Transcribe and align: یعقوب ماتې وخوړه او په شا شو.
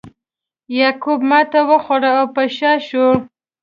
یعقوب 0.79 1.19
ماتې 1.29 1.61
وخوړه 1.69 2.11
او 2.19 2.25
په 2.35 2.43
شا 2.57 2.73
شو. 2.87 3.07